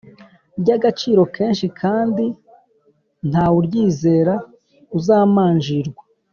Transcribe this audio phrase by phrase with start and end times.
[0.59, 2.25] Ry agaciro kenshi kandi
[3.29, 4.33] nta wuryizera
[4.97, 6.03] uzamanjirwa